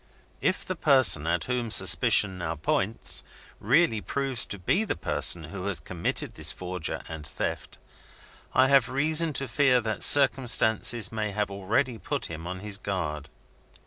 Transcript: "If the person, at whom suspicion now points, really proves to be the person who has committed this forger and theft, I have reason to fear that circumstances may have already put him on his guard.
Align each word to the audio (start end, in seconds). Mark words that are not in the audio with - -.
"If 0.41 0.65
the 0.65 0.75
person, 0.75 1.27
at 1.27 1.43
whom 1.43 1.69
suspicion 1.69 2.39
now 2.39 2.55
points, 2.55 3.23
really 3.59 4.01
proves 4.01 4.45
to 4.47 4.57
be 4.57 4.83
the 4.83 4.95
person 4.95 5.43
who 5.43 5.65
has 5.65 5.79
committed 5.79 6.33
this 6.33 6.51
forger 6.51 7.03
and 7.07 7.23
theft, 7.23 7.77
I 8.51 8.67
have 8.67 8.89
reason 8.89 9.31
to 9.33 9.47
fear 9.47 9.79
that 9.81 10.01
circumstances 10.01 11.11
may 11.11 11.33
have 11.33 11.51
already 11.51 11.99
put 11.99 12.31
him 12.31 12.47
on 12.47 12.61
his 12.61 12.79
guard. 12.79 13.29